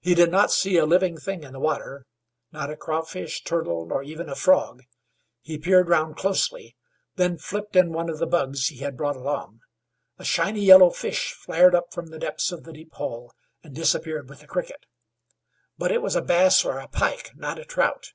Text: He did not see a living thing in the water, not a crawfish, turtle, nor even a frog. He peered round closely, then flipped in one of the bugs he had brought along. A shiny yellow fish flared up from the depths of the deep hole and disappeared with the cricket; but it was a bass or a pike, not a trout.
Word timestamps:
He 0.00 0.14
did 0.14 0.30
not 0.30 0.52
see 0.52 0.76
a 0.76 0.84
living 0.84 1.16
thing 1.16 1.42
in 1.42 1.54
the 1.54 1.58
water, 1.58 2.04
not 2.52 2.68
a 2.68 2.76
crawfish, 2.76 3.42
turtle, 3.42 3.86
nor 3.86 4.02
even 4.02 4.28
a 4.28 4.34
frog. 4.34 4.82
He 5.40 5.56
peered 5.56 5.88
round 5.88 6.18
closely, 6.18 6.76
then 7.14 7.38
flipped 7.38 7.74
in 7.74 7.90
one 7.90 8.10
of 8.10 8.18
the 8.18 8.26
bugs 8.26 8.66
he 8.68 8.80
had 8.80 8.98
brought 8.98 9.16
along. 9.16 9.60
A 10.18 10.26
shiny 10.26 10.60
yellow 10.60 10.90
fish 10.90 11.32
flared 11.32 11.74
up 11.74 11.94
from 11.94 12.08
the 12.08 12.18
depths 12.18 12.52
of 12.52 12.64
the 12.64 12.72
deep 12.74 12.92
hole 12.92 13.32
and 13.62 13.74
disappeared 13.74 14.28
with 14.28 14.40
the 14.40 14.46
cricket; 14.46 14.84
but 15.78 15.90
it 15.90 16.02
was 16.02 16.14
a 16.16 16.20
bass 16.20 16.62
or 16.62 16.78
a 16.78 16.86
pike, 16.88 17.30
not 17.34 17.58
a 17.58 17.64
trout. 17.64 18.12